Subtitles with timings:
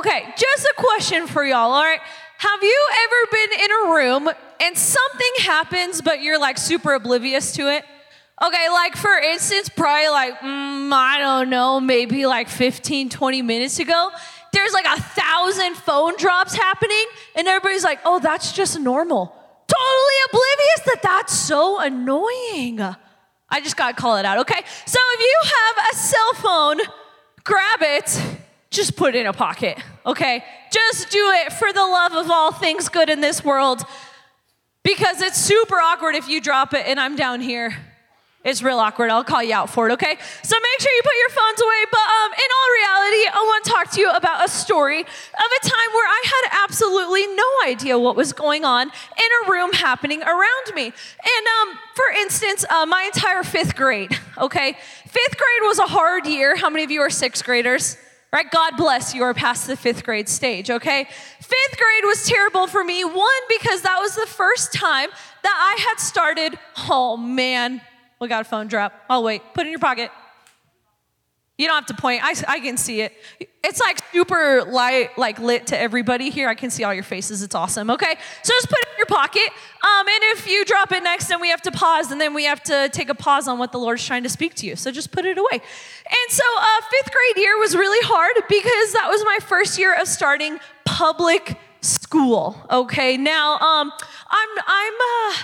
[0.00, 2.00] Okay, just a question for y'all, all right?
[2.38, 7.52] Have you ever been in a room and something happens, but you're like super oblivious
[7.56, 7.84] to it?
[8.42, 13.78] Okay, like for instance, probably like, mm, I don't know, maybe like 15, 20 minutes
[13.78, 14.10] ago,
[14.54, 17.04] there's like a thousand phone drops happening,
[17.36, 19.26] and everybody's like, oh, that's just normal.
[19.68, 22.80] Totally oblivious that that's so annoying.
[23.50, 24.62] I just gotta call it out, okay?
[24.86, 26.78] So if you have a cell phone,
[27.44, 28.39] grab it,
[28.70, 30.44] just put it in a pocket, okay?
[30.70, 33.82] Just do it for the love of all things good in this world
[34.84, 37.76] because it's super awkward if you drop it and I'm down here.
[38.42, 39.10] It's real awkward.
[39.10, 40.16] I'll call you out for it, okay?
[40.42, 41.84] So make sure you put your phones away.
[41.90, 45.06] But um, in all reality, I want to talk to you about a story of
[45.06, 49.74] a time where I had absolutely no idea what was going on in a room
[49.74, 50.84] happening around me.
[50.84, 54.72] And um, for instance, uh, my entire fifth grade, okay?
[55.06, 56.56] Fifth grade was a hard year.
[56.56, 57.98] How many of you are sixth graders?
[58.32, 58.50] Right?
[58.50, 61.04] God bless you are past the fifth grade stage, okay?
[61.40, 63.04] Fifth grade was terrible for me.
[63.04, 65.10] One, because that was the first time
[65.42, 67.80] that I had started, oh man,
[68.20, 68.92] we got a phone drop.
[69.08, 69.42] I'll wait.
[69.54, 70.10] Put it in your pocket.
[71.60, 72.22] You don't have to point.
[72.24, 73.12] I, I can see it.
[73.62, 76.48] It's like super light, like lit to everybody here.
[76.48, 77.42] I can see all your faces.
[77.42, 77.90] It's awesome.
[77.90, 79.46] Okay, so just put it in your pocket.
[79.82, 82.44] Um, and if you drop it next, then we have to pause, and then we
[82.44, 84.74] have to take a pause on what the Lord's trying to speak to you.
[84.74, 85.52] So just put it away.
[85.52, 89.94] And so uh, fifth grade year was really hard because that was my first year
[90.00, 92.56] of starting public school.
[92.70, 93.92] Okay, now um,
[94.30, 95.34] I'm I'm uh,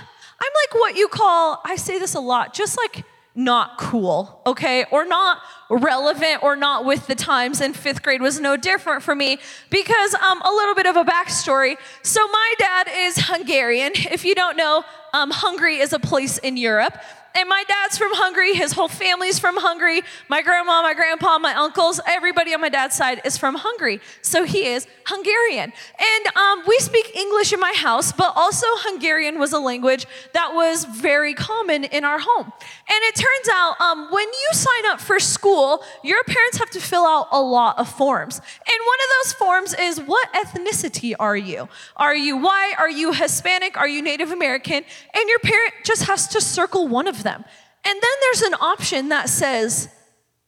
[0.40, 1.60] I'm like what you call.
[1.66, 3.04] I say this a lot, just like
[3.36, 7.60] not cool, okay, or not relevant or not with the times.
[7.60, 9.38] And fifth grade was no different for me
[9.70, 11.76] because um, a little bit of a backstory.
[12.02, 13.92] So, my dad is Hungarian.
[13.94, 16.96] If you don't know, um, Hungary is a place in Europe.
[17.36, 18.54] And my dad's from Hungary.
[18.54, 20.00] His whole family's from Hungary.
[20.30, 24.00] My grandma, my grandpa, my uncles, everybody on my dad's side is from Hungary.
[24.22, 25.70] So he is Hungarian.
[25.98, 30.54] And um, we speak English in my house, but also Hungarian was a language that
[30.54, 32.46] was very common in our home.
[32.46, 36.80] And it turns out um, when you sign up for school, your parents have to
[36.80, 38.38] fill out a lot of forms.
[38.38, 41.68] And one of those forms is what ethnicity are you?
[41.96, 42.76] Are you white?
[42.78, 43.76] Are you Hispanic?
[43.76, 44.84] Are you Native American?
[45.12, 47.25] And your parent just has to circle one of them.
[47.34, 49.88] And then there's an option that says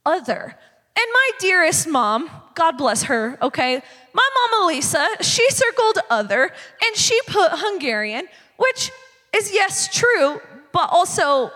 [0.04, 0.56] other.
[0.96, 3.82] And my dearest mom, God bless her, okay?
[4.12, 6.50] My mom Elisa, she circled other
[6.84, 8.90] and she put Hungarian, which
[9.32, 10.40] is yes, true,
[10.72, 11.52] but also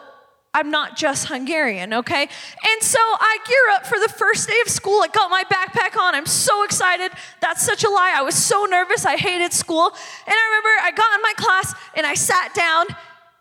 [0.54, 2.22] I'm not just Hungarian, okay?
[2.22, 5.00] And so I gear up for the first day of school.
[5.02, 6.14] I got my backpack on.
[6.14, 7.10] I'm so excited.
[7.40, 8.12] That's such a lie.
[8.14, 9.06] I was so nervous.
[9.06, 9.86] I hated school.
[9.86, 12.86] And I remember I got in my class and I sat down,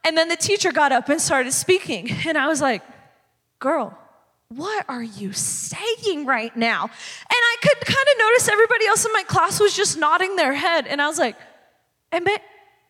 [0.04, 2.10] and then the teacher got up and started speaking.
[2.28, 2.82] And I was like,
[3.60, 3.98] girl,
[4.50, 6.84] what are you saying right now?
[6.84, 6.92] And
[7.32, 10.88] I could kind of notice everybody else in my class was just nodding their head.
[10.88, 11.36] And I was like,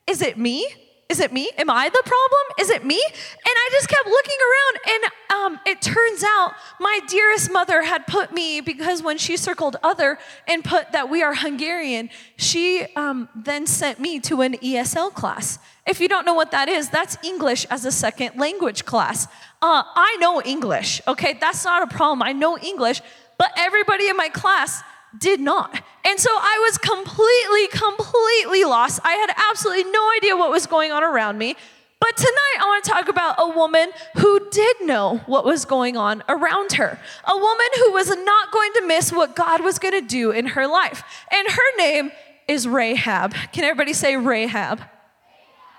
[0.08, 0.68] is it me?
[1.12, 1.50] Is it me?
[1.58, 2.42] Am I the problem?
[2.58, 3.04] Is it me?
[3.06, 3.14] And
[3.46, 5.04] I just kept looking around, and
[5.42, 10.18] um, it turns out my dearest mother had put me because when she circled other
[10.48, 15.60] and put that we are Hungarian, she um, then sent me to an ESL class.
[15.86, 19.28] If you don't know what that is, that's English as a second language class.
[19.62, 21.34] Uh, I know English, okay?
[21.34, 22.24] That's not a problem.
[22.24, 23.02] I know English,
[23.38, 24.82] but everybody in my class
[25.18, 25.82] did not.
[26.06, 29.00] And so I was completely, completely lost.
[29.04, 31.56] I had absolutely no idea what was going on around me.
[32.00, 35.98] But tonight, I want to talk about a woman who did know what was going
[35.98, 37.00] on around her.
[37.26, 40.48] A woman who was not going to miss what God was going to do in
[40.48, 41.04] her life.
[41.32, 42.12] And her name
[42.48, 43.36] is Rahab.
[43.54, 44.82] Can everybody say Rahab?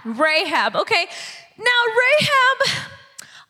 [0.05, 0.77] Rahab.
[0.77, 1.07] Okay.
[1.59, 1.65] Now,
[2.21, 2.89] Rahab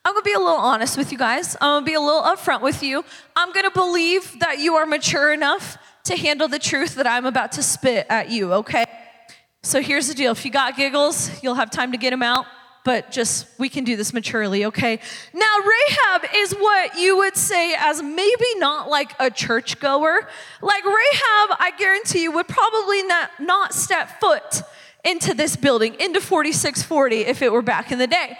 [0.04, 1.56] I'm gonna be a little honest with you guys.
[1.60, 3.04] I'm gonna be a little upfront with you.
[3.36, 7.52] I'm gonna believe that you are mature enough to handle the truth that I'm about
[7.52, 8.84] to spit at you, okay?
[9.62, 12.46] So here's the deal if you got giggles, you'll have time to get them out,
[12.84, 14.98] but just we can do this maturely, okay?
[15.32, 20.26] Now, Rahab is what you would say as maybe not like a churchgoer.
[20.60, 24.62] Like Rahab, I guarantee you, would probably not, not step foot
[25.04, 28.36] into this building, into 4640 if it were back in the day.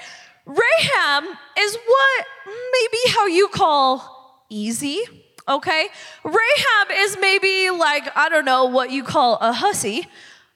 [0.47, 1.25] Rahab
[1.59, 5.03] is what maybe how you call easy,
[5.49, 5.89] okay?
[6.25, 10.07] Rahab is maybe like, I don't know what you call a hussy,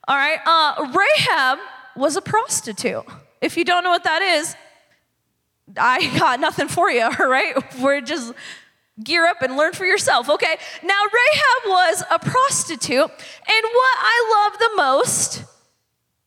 [0.08, 0.38] all right?
[0.44, 1.58] Uh, Rahab
[1.96, 3.04] was a prostitute.
[3.40, 4.56] If you don't know what that is,
[5.76, 7.54] I got nothing for you, all right?
[7.80, 8.32] We're just
[9.02, 10.56] gear up and learn for yourself, okay?
[10.82, 15.44] Now, Rahab was a prostitute, and what I love the most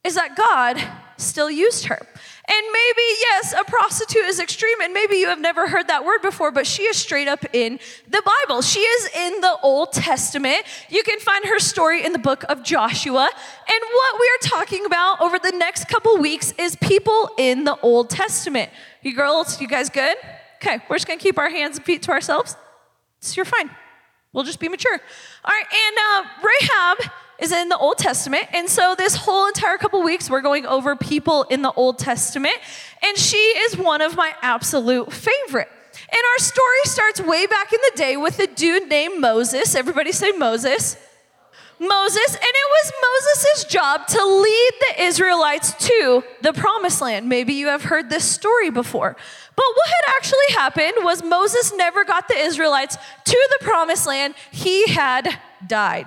[0.03, 0.81] is that God
[1.17, 2.05] still used her.
[2.51, 6.24] And maybe, yes, a prostitute is extreme, and maybe you have never heard that word
[6.24, 8.63] before, but she is straight up in the Bible.
[8.63, 10.63] She is in the Old Testament.
[10.90, 13.30] You can find her story in the book of Joshua.
[13.30, 17.80] And what we are talking about over the next couple weeks is people in the
[17.81, 18.72] Old Testament.
[19.04, 20.18] You girls, you guys good?
[20.56, 22.56] Okay, we're just gonna keep our hands and feet to ourselves.
[23.19, 23.69] So you're fine.
[24.34, 25.00] We'll just be mature.
[25.46, 28.45] All right, and uh, Rahab is in the Old Testament.
[28.53, 32.56] And so this whole entire couple weeks, we're going over people in the Old Testament.
[33.03, 35.69] And she is one of my absolute favorite.
[36.12, 39.75] And our story starts way back in the day with a dude named Moses.
[39.75, 40.97] Everybody say Moses.
[41.80, 47.30] Moses, and it was Moses' job to lead the Israelites to the promised land.
[47.30, 49.15] Maybe you have heard this story before.
[49.56, 54.33] But what had actually happened was Moses never got the Israelites to the promised land,
[54.51, 56.06] he had died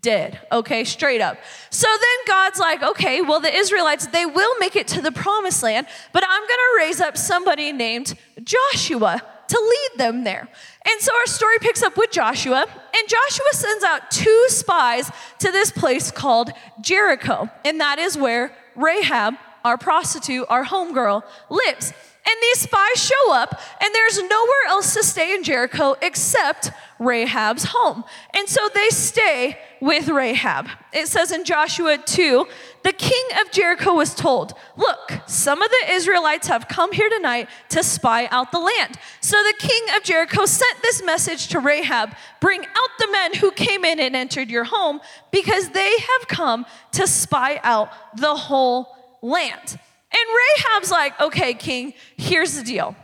[0.00, 1.36] dead, okay, straight up.
[1.70, 5.62] So then God's like, okay, well, the Israelites, they will make it to the promised
[5.62, 10.48] land, but I'm gonna raise up somebody named Joshua to lead them there.
[10.84, 15.10] And so our story picks up with Joshua, and Joshua sends out two spies
[15.40, 16.50] to this place called
[16.80, 19.34] Jericho, and that is where Rahab,
[19.64, 21.92] our prostitute, our homegirl, lives.
[22.24, 26.70] And these spies show up, and there's nowhere else to stay in Jericho except
[27.00, 28.04] Rahab's home.
[28.32, 30.68] And so they stay with Rahab.
[30.92, 32.46] It says in Joshua 2
[32.84, 37.48] the king of Jericho was told, Look, some of the Israelites have come here tonight
[37.70, 38.98] to spy out the land.
[39.20, 43.52] So the king of Jericho sent this message to Rahab Bring out the men who
[43.52, 48.96] came in and entered your home, because they have come to spy out the whole
[49.22, 49.78] land.
[50.12, 50.22] And
[50.58, 52.94] Rahab's like, okay, king, here's the deal.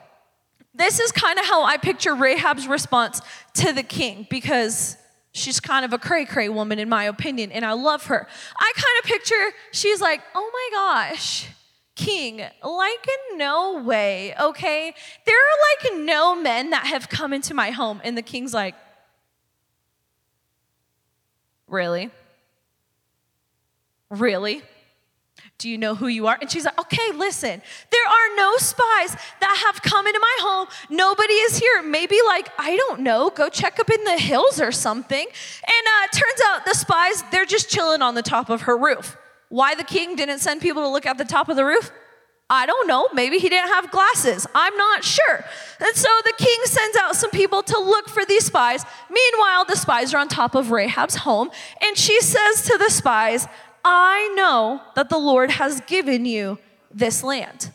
[0.75, 3.21] This is kind of how I picture Rahab's response
[3.55, 4.97] to the king because
[5.33, 8.27] she's kind of a cray cray woman, in my opinion, and I love her.
[8.59, 11.49] I kind of picture she's like, oh my gosh,
[11.99, 14.95] king, like in no way, okay?
[15.27, 18.01] There are like no men that have come into my home.
[18.05, 18.75] And the king's like,
[21.67, 22.11] really?
[24.11, 24.63] Really?
[25.59, 26.39] Do you know who you are?
[26.41, 27.61] And she's like, Okay, listen,
[27.91, 30.69] there are no spies that have come into my home.
[30.89, 31.83] Nobody is here.
[31.83, 35.27] Maybe, like, I don't know, go check up in the hills or something.
[35.27, 39.17] And uh, turns out the spies, they're just chilling on the top of her roof.
[39.49, 41.91] Why the king didn't send people to look at the top of the roof?
[42.51, 43.09] I don't know.
[43.13, 44.47] Maybe he didn't have glasses.
[44.55, 45.45] I'm not sure.
[45.81, 48.87] And so the king sends out some people to look for these spies.
[49.11, 51.51] Meanwhile, the spies are on top of Rahab's home,
[51.85, 53.47] and she says to the spies,
[53.91, 56.59] I know that the Lord has given you
[56.93, 57.73] this land.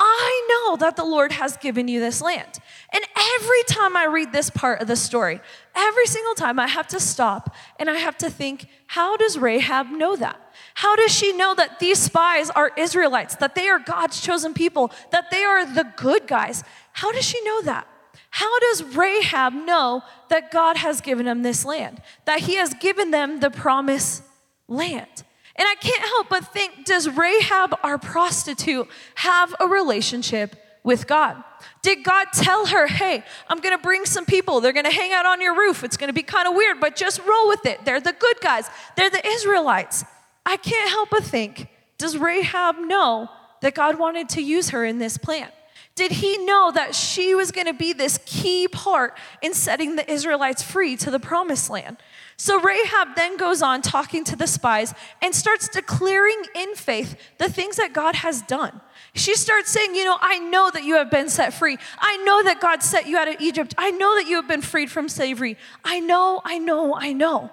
[0.00, 2.58] I know that the Lord has given you this land.
[2.92, 5.40] And every time I read this part of the story,
[5.76, 9.86] every single time I have to stop and I have to think, how does Rahab
[9.90, 10.40] know that?
[10.74, 14.90] How does she know that these spies are Israelites, that they are God's chosen people,
[15.12, 16.64] that they are the good guys?
[16.92, 17.86] How does she know that?
[18.30, 23.12] How does Rahab know that God has given them this land, that He has given
[23.12, 24.24] them the promised
[24.66, 25.22] land?
[25.56, 31.42] And I can't help but think does Rahab, our prostitute, have a relationship with God?
[31.82, 35.40] Did God tell her, hey, I'm gonna bring some people, they're gonna hang out on
[35.40, 37.84] your roof, it's gonna be kind of weird, but just roll with it.
[37.84, 40.04] They're the good guys, they're the Israelites.
[40.44, 43.28] I can't help but think, does Rahab know
[43.60, 45.48] that God wanted to use her in this plan?
[45.94, 50.10] Did he know that she was going to be this key part in setting the
[50.10, 51.98] Israelites free to the promised land?
[52.38, 57.50] So Rahab then goes on talking to the spies and starts declaring in faith the
[57.50, 58.80] things that God has done.
[59.14, 61.76] She starts saying, You know, I know that you have been set free.
[61.98, 63.74] I know that God set you out of Egypt.
[63.76, 65.58] I know that you have been freed from slavery.
[65.84, 67.50] I know, I know, I know.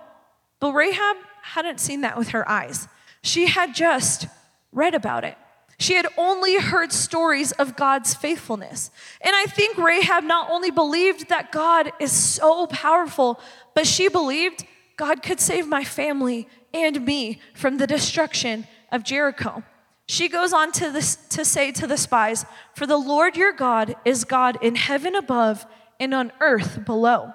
[0.61, 2.87] But Rahab hadn't seen that with her eyes.
[3.21, 4.27] She had just
[4.71, 5.37] read about it.
[5.79, 8.91] She had only heard stories of God's faithfulness.
[9.21, 13.39] And I think Rahab not only believed that God is so powerful,
[13.73, 14.65] but she believed
[14.97, 19.63] God could save my family and me from the destruction of Jericho.
[20.05, 22.45] She goes on to, this, to say to the spies,
[22.75, 25.65] For the Lord your God is God in heaven above
[25.97, 27.31] and on earth below.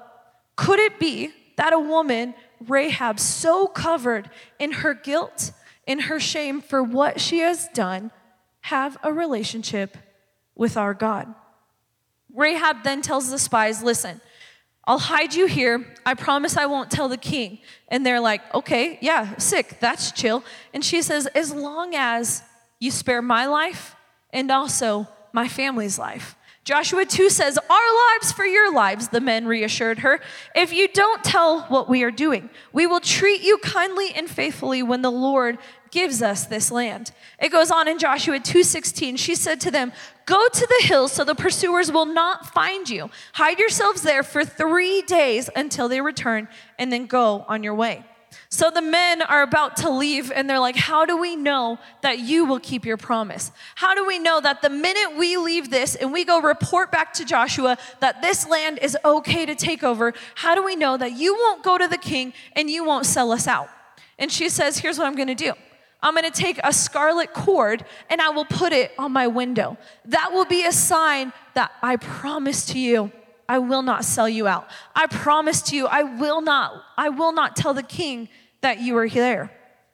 [0.57, 5.53] Could it be that a woman, Rahab, so covered in her guilt,
[5.87, 8.11] in her shame for what she has done,
[8.65, 9.97] have a relationship
[10.55, 11.35] with our God?
[12.35, 14.21] Rahab then tells the spies, Listen,
[14.87, 15.95] I'll hide you here.
[16.05, 17.59] I promise I won't tell the king.
[17.89, 20.45] And they're like, okay, yeah, sick, that's chill.
[20.75, 22.43] And she says, as long as
[22.81, 23.97] you spare my life
[24.31, 26.37] and also my family's life.
[26.65, 30.21] Joshua 2 says, Our lives for your lives, the men reassured her.
[30.55, 34.83] If you don't tell what we are doing, we will treat you kindly and faithfully
[34.83, 35.59] when the Lord
[35.95, 37.13] gives us this land.
[37.39, 39.17] It goes on in Joshua 2:16.
[39.17, 39.93] She said to them,
[40.27, 43.11] "Go to the hills so the pursuers will not find you.
[43.35, 46.49] Hide yourselves there for 3 days until they return
[46.79, 48.05] and then go on your way."
[48.49, 52.19] So the men are about to leave and they're like, How do we know that
[52.19, 53.53] you will keep your promise?
[53.77, 57.13] How do we know that the minute we leave this and we go report back
[57.15, 61.13] to Joshua that this land is okay to take over, how do we know that
[61.13, 63.69] you won't go to the king and you won't sell us out?
[64.19, 65.55] And she says, Here's what I'm gonna do.
[66.05, 69.77] I'm gonna take a scarlet cord and I will put it on my window.
[70.05, 73.11] That will be a sign that I promise to you
[73.49, 74.69] I will not sell you out.
[74.95, 78.29] I promise to you, I will not, I will not tell the king
[78.63, 79.51] that you are there.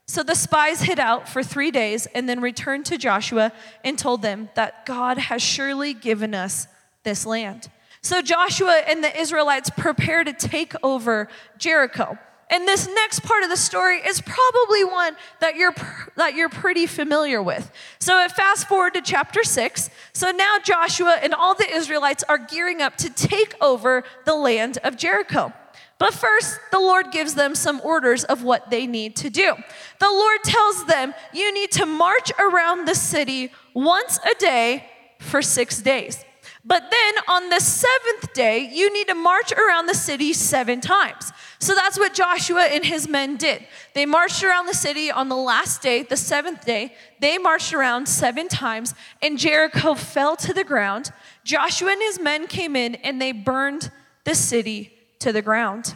[0.06, 3.52] So the spies hid out for three days and then returned to Joshua
[3.84, 6.66] and told them that God has surely given us
[7.04, 7.70] this land.
[8.02, 12.18] So Joshua and the Israelites prepare to take over Jericho.
[12.50, 15.74] And this next part of the story is probably one that you're
[16.16, 17.70] that you're pretty familiar with.
[18.00, 19.88] So fast forward to chapter 6.
[20.12, 24.78] So now Joshua and all the Israelites are gearing up to take over the land
[24.82, 25.52] of Jericho.
[25.98, 29.54] But first, the Lord gives them some orders of what they need to do.
[29.98, 34.86] The Lord tells them, You need to march around the city once a day
[35.20, 36.24] for six days.
[36.64, 41.32] But then on the seventh day, you need to march around the city seven times.
[41.58, 43.66] So that's what Joshua and his men did.
[43.94, 46.94] They marched around the city on the last day, the seventh day.
[47.20, 51.12] They marched around seven times, and Jericho fell to the ground.
[51.44, 53.90] Joshua and his men came in and they burned
[54.24, 55.94] the city to the ground.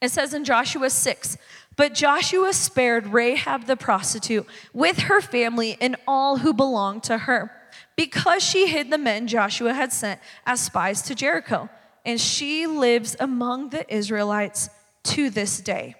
[0.00, 1.36] It says in Joshua 6
[1.76, 7.50] But Joshua spared Rahab the prostitute with her family and all who belonged to her
[7.96, 11.68] because she hid the men Joshua had sent as spies to Jericho
[12.04, 14.70] and she lives among the Israelites
[15.02, 15.96] to this day.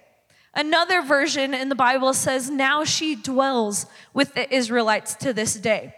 [0.55, 5.95] Another version in the Bible says, Now she dwells with the Israelites to this day.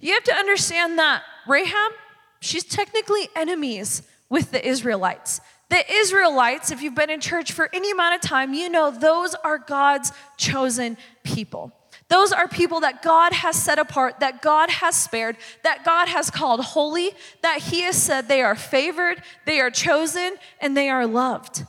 [0.00, 1.92] You have to understand that Rahab,
[2.40, 5.40] she's technically enemies with the Israelites.
[5.70, 9.34] The Israelites, if you've been in church for any amount of time, you know those
[9.36, 11.72] are God's chosen people.
[12.08, 16.30] Those are people that God has set apart, that God has spared, that God has
[16.30, 17.10] called holy,
[17.42, 21.64] that He has said they are favored, they are chosen, and they are loved.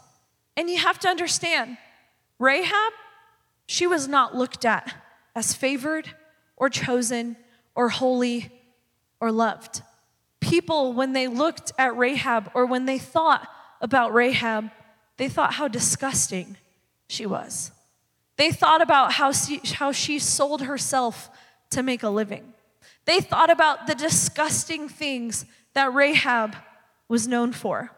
[0.57, 1.77] And you have to understand,
[2.39, 2.93] Rahab,
[3.65, 4.93] she was not looked at
[5.35, 6.09] as favored
[6.57, 7.37] or chosen
[7.75, 8.51] or holy
[9.19, 9.81] or loved.
[10.39, 13.47] People, when they looked at Rahab or when they thought
[13.81, 14.69] about Rahab,
[15.17, 16.57] they thought how disgusting
[17.07, 17.71] she was.
[18.37, 21.29] They thought about how she, how she sold herself
[21.71, 22.53] to make a living.
[23.05, 26.55] They thought about the disgusting things that Rahab
[27.07, 27.91] was known for.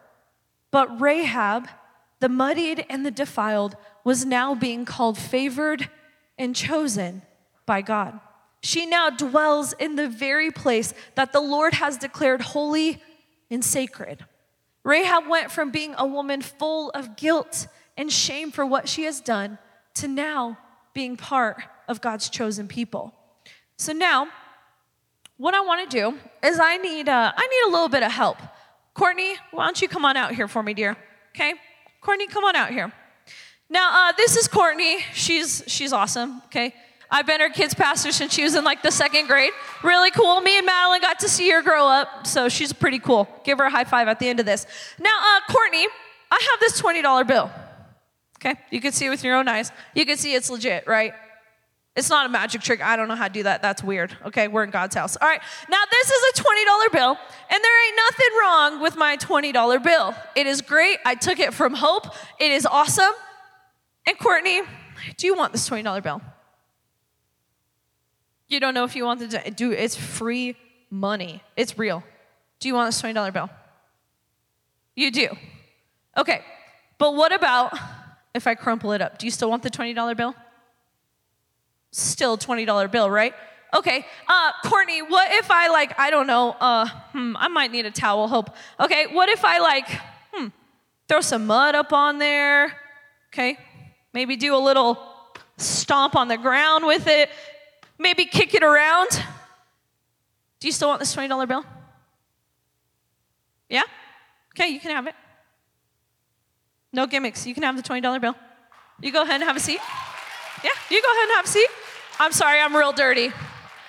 [0.70, 1.68] But Rahab,
[2.20, 5.88] the muddied and the defiled, was now being called favored
[6.38, 7.22] and chosen
[7.64, 8.20] by God.
[8.62, 13.00] She now dwells in the very place that the Lord has declared holy
[13.50, 14.24] and sacred.
[14.82, 19.20] Rahab went from being a woman full of guilt and shame for what she has
[19.20, 19.58] done
[19.96, 20.58] to now
[20.94, 23.12] being part of God's chosen people.
[23.76, 24.28] So now,
[25.36, 28.10] what I want to do is I need uh, I need a little bit of
[28.10, 28.38] help.
[28.94, 30.96] Courtney, why don't you come on out here for me, dear?
[31.34, 31.54] Okay,
[32.00, 32.90] Courtney, come on out here.
[33.68, 35.00] Now, uh, this is Courtney.
[35.12, 36.40] She's she's awesome.
[36.46, 36.72] Okay,
[37.10, 39.52] I've been her kids pastor since she was in like the second grade.
[39.82, 40.40] Really cool.
[40.40, 43.28] Me and Madeline got to see her grow up, so she's pretty cool.
[43.44, 44.66] Give her a high five at the end of this.
[44.98, 45.86] Now, uh, Courtney,
[46.30, 47.50] I have this twenty dollar bill.
[48.36, 48.54] Okay?
[48.70, 49.72] You can see it with your own eyes.
[49.94, 51.12] You can see it's legit, right?
[51.96, 52.84] It's not a magic trick.
[52.84, 53.62] I don't know how to do that.
[53.62, 54.14] That's weird.
[54.26, 55.16] Okay, we're in God's house.
[55.16, 55.40] All right,
[55.70, 57.16] now this is a $20 bill,
[57.50, 60.14] and there ain't nothing wrong with my $20 bill.
[60.34, 60.98] It is great.
[61.06, 62.14] I took it from Hope.
[62.38, 63.12] It is awesome.
[64.06, 64.60] And Courtney,
[65.16, 66.20] do you want this $20 bill?
[68.48, 70.54] You don't know if you want to do it's free
[70.90, 71.42] money.
[71.56, 72.04] It's real.
[72.60, 73.48] Do you want this $20 bill?
[74.94, 75.28] You do.
[76.16, 76.42] Okay.
[76.98, 77.76] But what about
[78.36, 79.18] if I crumple it up.
[79.18, 80.34] Do you still want the $20 bill?
[81.90, 83.34] Still $20 bill, right?
[83.74, 87.84] Okay, uh, Courtney, what if I like, I don't know, uh, hmm, I might need
[87.84, 88.50] a towel, hope.
[88.78, 89.88] Okay, what if I like,
[90.32, 90.48] hmm,
[91.08, 92.72] throw some mud up on there?
[93.32, 93.58] Okay,
[94.12, 94.98] maybe do a little
[95.58, 97.28] stomp on the ground with it,
[97.98, 99.08] maybe kick it around.
[100.60, 101.64] Do you still want this $20 bill?
[103.68, 103.82] Yeah?
[104.54, 105.14] Okay, you can have it.
[106.96, 107.46] No gimmicks.
[107.46, 108.34] You can have the $20 bill.
[109.02, 109.80] You go ahead and have a seat.
[110.64, 111.68] Yeah, you go ahead and have a seat.
[112.18, 113.30] I'm sorry, I'm real dirty.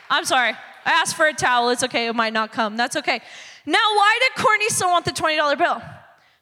[0.10, 0.52] I'm sorry.
[0.86, 1.70] I asked for a towel.
[1.70, 2.08] It's okay.
[2.08, 2.76] It might not come.
[2.76, 3.22] That's okay.
[3.66, 5.82] Now, why did Courtney still want the $20 bill?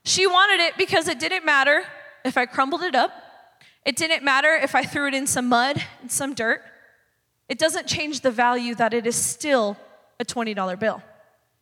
[0.05, 1.84] She wanted it because it didn't matter
[2.24, 3.12] if I crumbled it up.
[3.86, 6.63] It didn't matter if I threw it in some mud and some dirt.
[7.48, 9.77] It doesn't change the value that it is still
[10.19, 11.03] a $20 bill.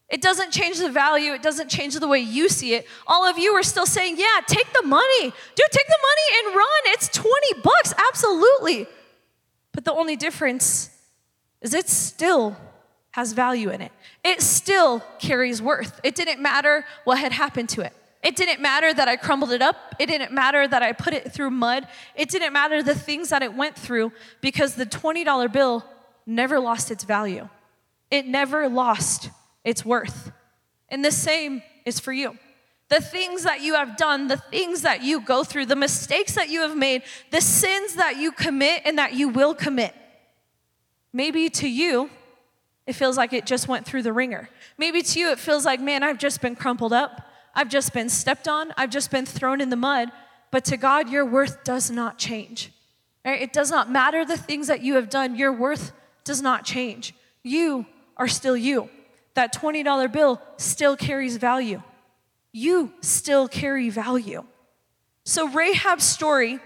[0.10, 1.33] It doesn't change the value.
[1.33, 2.88] It doesn't change the way you see it.
[3.07, 5.24] All of you are still saying, yeah, take the money.
[5.24, 6.81] Dude, take the money and run.
[6.88, 8.88] It's 20 bucks, absolutely.
[9.72, 10.91] But the only difference
[11.62, 12.55] is it still
[13.12, 13.91] has value in it.
[14.24, 16.00] It still carries worth.
[16.03, 17.93] It didn't matter what had happened to it.
[18.24, 19.95] It didn't matter that I crumbled it up.
[20.00, 21.88] It didn't matter that I put it through mud.
[22.15, 25.83] It didn't matter the things that it went through because the $20 bill
[26.25, 27.50] never lost its value.
[28.10, 29.29] It never lost
[29.63, 30.32] its worth.
[30.89, 32.38] And the same is for you.
[32.89, 36.50] The things that you have done, the things that you go through, the mistakes that
[36.50, 39.96] you have made, the sins that you commit and that you will commit.
[41.12, 42.10] Maybe to you,
[42.86, 44.50] it feels like it just went through the ringer.
[44.77, 47.29] Maybe to you, it feels like, man, I've just been crumpled up.
[47.55, 48.74] I've just been stepped on.
[48.77, 50.10] I've just been thrown in the mud.
[50.51, 52.72] But to God, your worth does not change.
[53.25, 53.41] Right?
[53.41, 55.93] It does not matter the things that you have done, your worth
[56.24, 57.15] does not change.
[57.41, 57.86] You
[58.17, 58.89] are still you.
[59.35, 61.81] That $20 bill still carries value.
[62.51, 64.43] You still carry value.
[65.25, 66.59] So Rahab's story,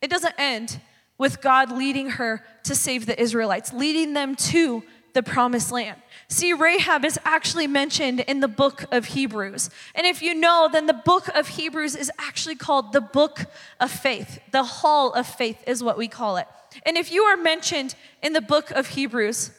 [0.00, 0.80] it doesn't end
[1.18, 4.82] with God leading her to save the Israelites, leading them to
[5.14, 6.00] the promised land.
[6.28, 9.68] See, Rahab is actually mentioned in the book of Hebrews.
[9.94, 13.46] And if you know, then the book of Hebrews is actually called the book
[13.80, 14.40] of faith.
[14.50, 16.46] The hall of faith is what we call it.
[16.86, 19.50] And if you are mentioned in the book of Hebrews,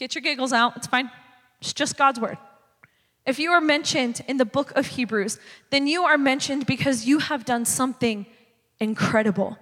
[0.00, 1.10] get your giggles out, it's fine.
[1.60, 2.38] It's just God's word.
[3.26, 5.38] If you are mentioned in the book of Hebrews,
[5.68, 8.26] then you are mentioned because you have done something
[8.80, 9.58] incredible.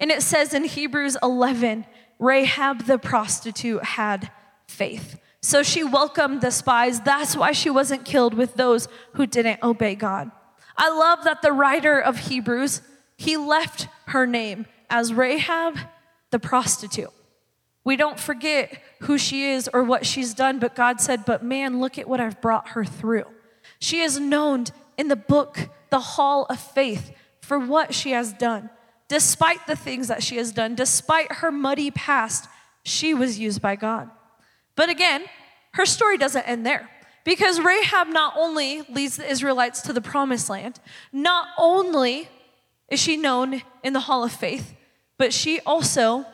[0.00, 1.84] And it says in Hebrews 11,
[2.18, 4.30] Rahab the prostitute had
[4.66, 5.18] faith.
[5.42, 7.00] So she welcomed the spies.
[7.00, 10.30] That's why she wasn't killed with those who didn't obey God.
[10.76, 12.80] I love that the writer of Hebrews,
[13.18, 15.76] he left her name as Rahab
[16.30, 17.12] the prostitute.
[17.84, 21.80] We don't forget who she is or what she's done, but God said, But man,
[21.80, 23.24] look at what I've brought her through.
[23.78, 28.70] She is known in the book, the Hall of Faith, for what she has done.
[29.08, 32.48] Despite the things that she has done, despite her muddy past,
[32.84, 34.08] she was used by God.
[34.76, 35.24] But again,
[35.74, 36.88] her story doesn't end there.
[37.24, 40.80] Because Rahab not only leads the Israelites to the promised land,
[41.12, 42.28] not only
[42.88, 44.74] is she known in the Hall of Faith,
[45.18, 46.26] but she also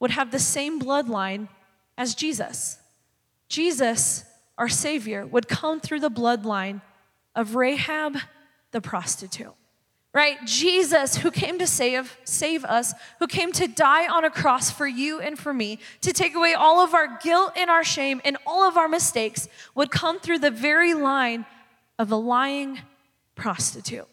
[0.00, 1.48] would have the same bloodline
[1.96, 2.78] as Jesus.
[3.48, 4.24] Jesus,
[4.56, 6.80] our Savior, would come through the bloodline
[7.34, 8.18] of Rahab
[8.70, 9.54] the prostitute
[10.18, 10.38] right?
[10.44, 14.86] Jesus, who came to save, save us, who came to die on a cross for
[14.86, 18.36] you and for me, to take away all of our guilt and our shame and
[18.46, 21.46] all of our mistakes, would come through the very line
[21.98, 22.80] of a lying
[23.36, 24.08] prostitute.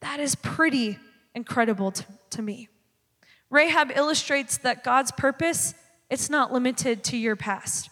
[0.00, 0.98] That is pretty
[1.34, 2.68] incredible to, to me.
[3.50, 5.74] Rahab illustrates that God's purpose,
[6.10, 7.90] it's not limited to your past.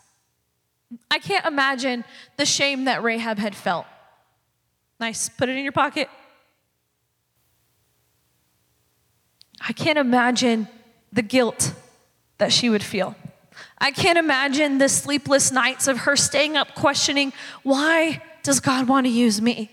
[1.11, 2.05] I can't imagine
[2.37, 3.87] the shame that Rahab had felt.
[5.01, 6.09] Nice, put it in your pocket.
[9.61, 10.69] I can't imagine
[11.13, 11.73] the guilt
[12.39, 13.15] that she would feel.
[13.79, 19.07] I can't imagine the sleepless nights of her staying up questioning, why does God want
[19.07, 19.71] to use me?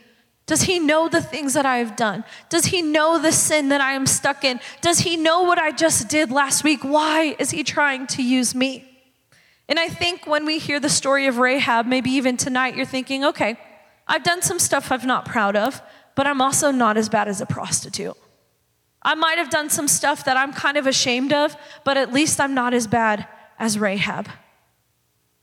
[0.51, 2.25] Does he know the things that I have done?
[2.49, 4.59] Does he know the sin that I am stuck in?
[4.81, 6.83] Does he know what I just did last week?
[6.83, 8.83] Why is he trying to use me?
[9.69, 13.23] And I think when we hear the story of Rahab, maybe even tonight, you're thinking,
[13.23, 13.57] okay,
[14.05, 15.81] I've done some stuff I'm not proud of,
[16.15, 18.17] but I'm also not as bad as a prostitute.
[19.01, 22.41] I might have done some stuff that I'm kind of ashamed of, but at least
[22.41, 23.25] I'm not as bad
[23.57, 24.27] as Rahab.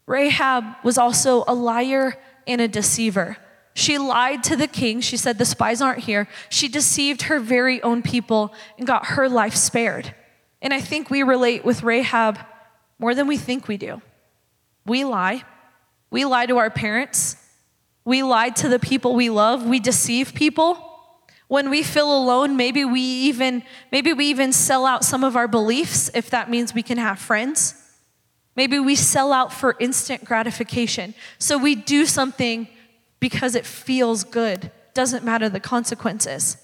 [0.04, 3.38] Rahab was also a liar and a deceiver.
[3.78, 5.00] She lied to the king.
[5.00, 6.26] She said the spies aren't here.
[6.48, 10.16] She deceived her very own people and got her life spared.
[10.60, 12.40] And I think we relate with Rahab
[12.98, 14.02] more than we think we do.
[14.84, 15.44] We lie.
[16.10, 17.36] We lie to our parents.
[18.04, 19.64] We lie to the people we love.
[19.64, 20.76] We deceive people.
[21.46, 23.62] When we feel alone, maybe we even
[23.92, 27.20] maybe we even sell out some of our beliefs if that means we can have
[27.20, 27.76] friends.
[28.56, 31.14] Maybe we sell out for instant gratification.
[31.38, 32.66] So we do something
[33.20, 34.70] because it feels good.
[34.94, 36.56] Doesn't matter the consequences.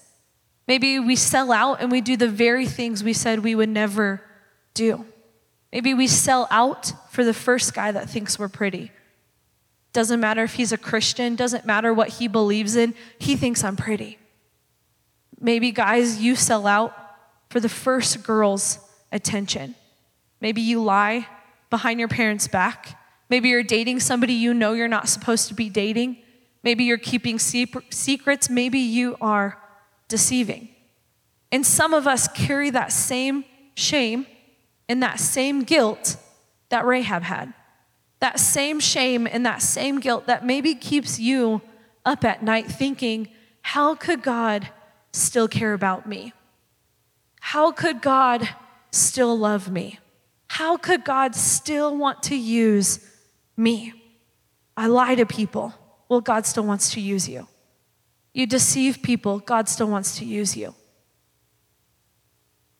[0.67, 4.21] Maybe we sell out and we do the very things we said we would never
[4.73, 5.05] do.
[5.71, 8.91] Maybe we sell out for the first guy that thinks we're pretty.
[9.93, 13.75] Doesn't matter if he's a Christian, doesn't matter what he believes in, he thinks I'm
[13.75, 14.17] pretty.
[15.39, 16.93] Maybe, guys, you sell out
[17.49, 18.79] for the first girl's
[19.11, 19.75] attention.
[20.41, 21.27] Maybe you lie
[21.69, 22.99] behind your parents' back.
[23.29, 26.17] Maybe you're dating somebody you know you're not supposed to be dating.
[26.65, 28.49] Maybe you're keeping secrets.
[28.49, 29.57] Maybe you are
[30.09, 30.67] deceiving.
[31.51, 34.25] And some of us carry that same shame
[34.89, 36.17] and that same guilt
[36.69, 37.53] that Rahab had.
[38.19, 41.61] That same shame and that same guilt that maybe keeps you
[42.03, 43.29] up at night thinking,
[43.61, 44.69] how could God
[45.11, 46.33] still care about me?
[47.41, 48.49] How could God
[48.91, 49.99] still love me?
[50.47, 52.99] How could God still want to use
[53.55, 53.93] me?
[54.75, 55.73] I lie to people.
[56.09, 57.47] Well, God still wants to use you.
[58.33, 59.39] You deceive people.
[59.39, 60.75] God still wants to use you.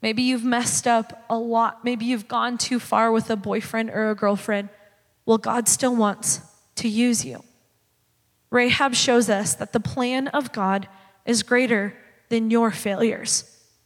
[0.01, 1.83] Maybe you've messed up a lot.
[1.83, 4.69] Maybe you've gone too far with a boyfriend or a girlfriend.
[5.25, 6.41] Well, God still wants
[6.75, 7.43] to use you.
[8.51, 10.87] Rahab shows us that the plan of God
[11.25, 11.95] is greater
[12.29, 13.43] than your failures.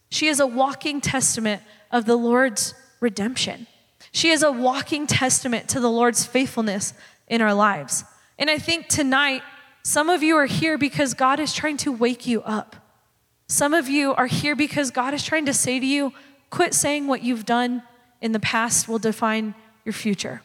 [0.10, 3.68] She is a walking testament of the Lord's redemption.
[4.12, 6.94] She is a walking testament to the Lord's faithfulness
[7.28, 8.04] in our lives.
[8.40, 9.44] And I think tonight,
[9.84, 12.78] some of you are here because God is trying to wake you up.
[13.48, 16.14] Some of you are here because God is trying to say to you,
[16.50, 17.84] quit saying what you've done
[18.22, 20.42] in the past will define your future.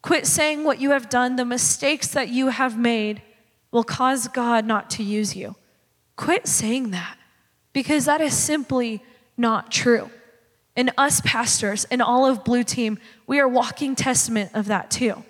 [0.00, 3.20] Quit saying what you have done, the mistakes that you have made
[3.72, 5.56] will cause God not to use you.
[6.16, 7.16] Quit saying that
[7.72, 9.02] because that is simply
[9.36, 10.10] not true.
[10.76, 15.24] And us pastors and all of Blue Team, we are walking testament of that too.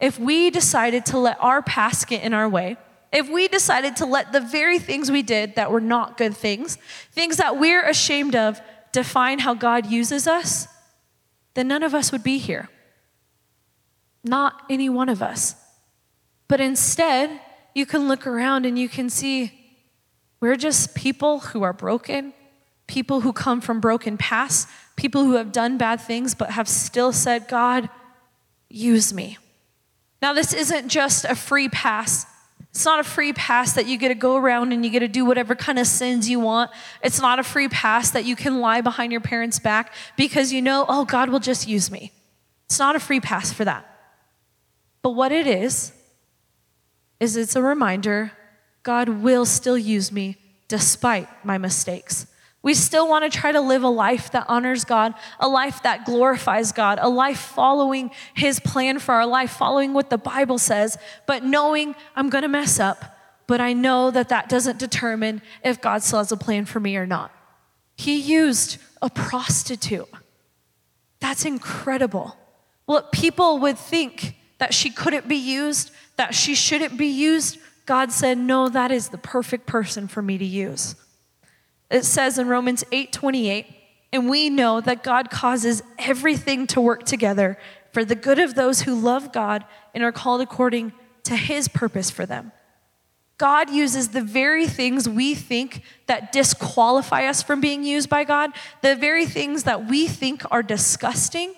[0.00, 2.76] If we decided to let our past get in our way,
[3.12, 6.78] if we decided to let the very things we did that were not good things,
[7.12, 8.60] things that we're ashamed of,
[8.92, 10.68] define how God uses us,
[11.54, 12.68] then none of us would be here.
[14.22, 15.54] Not any one of us.
[16.48, 17.40] But instead,
[17.74, 19.52] you can look around and you can see
[20.40, 22.32] we're just people who are broken,
[22.86, 27.12] people who come from broken pasts, people who have done bad things but have still
[27.12, 27.88] said, God,
[28.68, 29.38] use me.
[30.22, 32.26] Now, this isn't just a free pass
[32.70, 35.08] it's not a free pass that you get to go around and you get to
[35.08, 36.70] do whatever kind of sins you want.
[37.02, 40.62] It's not a free pass that you can lie behind your parents' back because you
[40.62, 42.12] know, oh, God will just use me.
[42.66, 43.86] It's not a free pass for that.
[45.02, 45.92] But what it is,
[47.18, 48.32] is it's a reminder
[48.82, 50.36] God will still use me
[50.68, 52.26] despite my mistakes.
[52.62, 56.04] We still want to try to live a life that honors God, a life that
[56.04, 60.98] glorifies God, a life following His plan for our life, following what the Bible says,
[61.26, 65.80] but knowing I'm going to mess up, but I know that that doesn't determine if
[65.80, 67.32] God still has a plan for me or not.
[67.96, 70.08] He used a prostitute.
[71.20, 72.36] That's incredible.
[72.84, 78.12] What people would think that she couldn't be used, that she shouldn't be used, God
[78.12, 80.94] said, No, that is the perfect person for me to use.
[81.90, 83.66] It says in Romans 8 28,
[84.12, 87.58] and we know that God causes everything to work together
[87.92, 90.92] for the good of those who love God and are called according
[91.24, 92.52] to his purpose for them.
[93.38, 98.50] God uses the very things we think that disqualify us from being used by God,
[98.82, 101.54] the very things that we think are disgusting,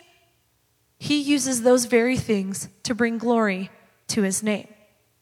[0.99, 3.71] he uses those very things to bring glory
[4.07, 4.68] to his name.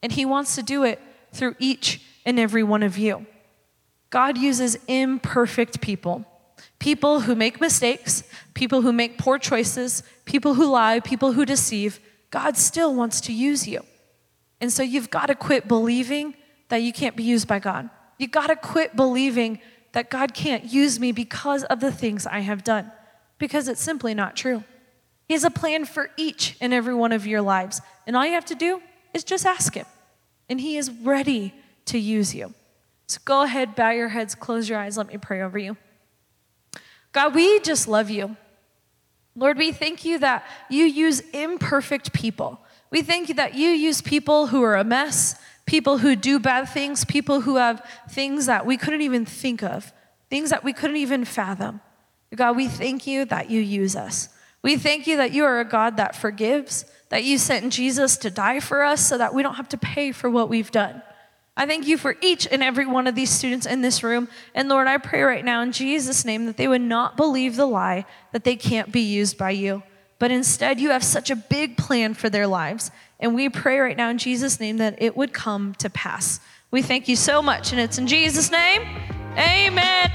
[0.02, 1.00] And he wants to do it
[1.32, 3.26] through each and every one of you.
[4.10, 6.26] God uses imperfect people
[6.78, 12.00] people who make mistakes, people who make poor choices, people who lie, people who deceive.
[12.30, 13.84] God still wants to use you.
[14.60, 16.34] And so you've got to quit believing
[16.68, 17.90] that you can't be used by God.
[18.18, 19.60] You've got to quit believing
[19.92, 22.90] that God can't use me because of the things I have done,
[23.38, 24.64] because it's simply not true.
[25.26, 27.80] He has a plan for each and every one of your lives.
[28.06, 28.80] And all you have to do
[29.14, 29.86] is just ask Him.
[30.48, 31.54] And He is ready
[31.86, 32.54] to use you.
[33.10, 34.96] So go ahead, bow your heads, close your eyes.
[34.96, 35.76] Let me pray over you.
[37.10, 38.36] God, we just love you.
[39.34, 42.60] Lord, we thank you that you use imperfect people.
[42.92, 45.34] We thank you that you use people who are a mess,
[45.66, 49.92] people who do bad things, people who have things that we couldn't even think of,
[50.28, 51.80] things that we couldn't even fathom.
[52.32, 54.28] God, we thank you that you use us.
[54.62, 58.30] We thank you that you are a God that forgives, that you sent Jesus to
[58.30, 61.02] die for us so that we don't have to pay for what we've done.
[61.60, 64.28] I thank you for each and every one of these students in this room.
[64.54, 67.66] And Lord, I pray right now in Jesus' name that they would not believe the
[67.66, 69.82] lie that they can't be used by you,
[70.18, 72.90] but instead you have such a big plan for their lives.
[73.18, 76.40] And we pray right now in Jesus' name that it would come to pass.
[76.70, 77.72] We thank you so much.
[77.72, 78.80] And it's in Jesus' name.
[79.36, 80.10] Amen.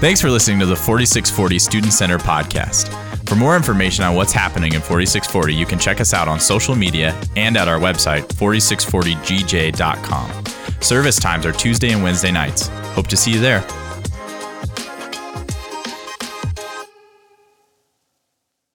[0.00, 2.88] Thanks for listening to the 4640 Student Center podcast.
[3.28, 6.74] For more information on what's happening in 4640, you can check us out on social
[6.74, 10.63] media and at our website, 4640gj.com.
[10.84, 12.68] Service times are Tuesday and Wednesday nights.
[12.92, 13.62] Hope to see you there.